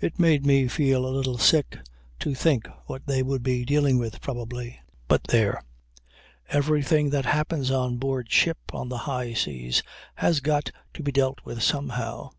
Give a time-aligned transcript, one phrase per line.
[0.00, 1.78] It made me feel a little sick
[2.18, 4.80] to think what they would be dealing with, probably.
[5.06, 5.62] But there!
[6.48, 9.84] Everything that happens on board ship on the high seas
[10.16, 12.30] has got to be dealt with somehow.